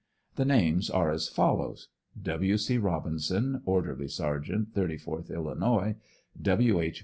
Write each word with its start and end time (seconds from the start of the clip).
The 0.33 0.45
names 0.45 0.89
are 0.89 1.11
as 1.11 1.27
follows: 1.29 1.87
W. 2.19 2.57
C. 2.57 2.79
Rob 2.79 3.05
inson, 3.05 3.61
orderly 3.65 4.07
sergeant, 4.07 4.73
34th 4.73 5.29
Illinois; 5.29 5.93
W. 6.41 6.79
H. 6.81 6.99